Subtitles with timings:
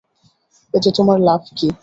[0.73, 1.67] এতে তোমার লাভ কী?